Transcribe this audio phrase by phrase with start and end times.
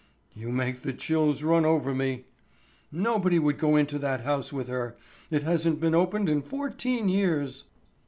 [0.33, 2.25] "You make the chills run over me."
[2.91, 4.97] "Nobody would go into that house with her.
[5.29, 7.65] It hasn't been opened in fourteen years."